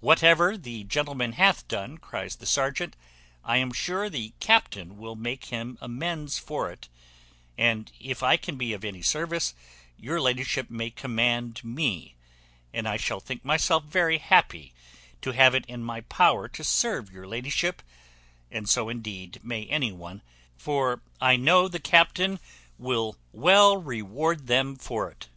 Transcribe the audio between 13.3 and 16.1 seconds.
myself very happy to have it in my